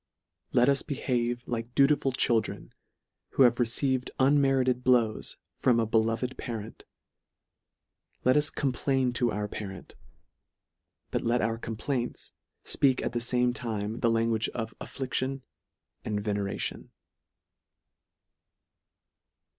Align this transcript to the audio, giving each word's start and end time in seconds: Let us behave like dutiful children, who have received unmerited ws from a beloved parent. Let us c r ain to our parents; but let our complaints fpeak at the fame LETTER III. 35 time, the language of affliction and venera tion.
Let 0.51 0.67
us 0.67 0.81
behave 0.81 1.43
like 1.45 1.75
dutiful 1.75 2.11
children, 2.11 2.73
who 3.33 3.43
have 3.43 3.59
received 3.59 4.09
unmerited 4.17 4.83
ws 4.83 5.37
from 5.55 5.79
a 5.79 5.85
beloved 5.85 6.37
parent. 6.39 6.81
Let 8.23 8.35
us 8.35 8.49
c 8.49 8.67
r 8.87 8.91
ain 8.91 9.13
to 9.13 9.29
our 9.31 9.47
parents; 9.47 9.93
but 11.11 11.21
let 11.21 11.43
our 11.43 11.59
complaints 11.59 12.33
fpeak 12.65 13.03
at 13.03 13.11
the 13.13 13.19
fame 13.19 13.49
LETTER 13.49 13.59
III. 13.59 13.63
35 13.67 13.79
time, 13.79 13.99
the 13.99 14.09
language 14.09 14.49
of 14.55 14.73
affliction 14.81 15.43
and 16.03 16.19
venera 16.23 16.59
tion. 16.59 16.89